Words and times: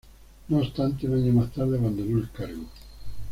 No 0.49 0.57
obstante, 0.57 1.05
un 1.07 1.13
año 1.21 1.31
más 1.31 1.51
tarde 1.53 1.77
abandonó 1.77 2.17
el 2.17 2.31
cargo. 2.31 2.63